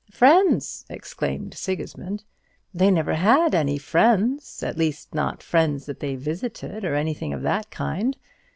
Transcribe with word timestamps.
"Friends!" 0.09 0.83
exclaimed 0.89 1.53
Sigismund; 1.53 2.23
"they 2.73 2.89
never 2.89 3.13
had 3.13 3.53
any 3.53 3.77
friends 3.77 4.63
at 4.63 4.75
least 4.75 5.13
not 5.13 5.43
friends 5.43 5.85
that 5.85 5.99
they 5.99 6.15
visited, 6.15 6.83
or 6.83 6.95
anything 6.95 7.33
of 7.33 7.43
that 7.43 7.69
kind. 7.69 8.17